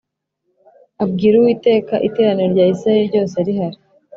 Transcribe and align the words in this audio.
abwira 1.03 1.35
Uwiteka 1.37 1.93
iteraniro 2.07 2.47
rya 2.53 2.65
Isirayeli 2.73 3.07
ryose 3.09 3.35
rihari 3.47 3.77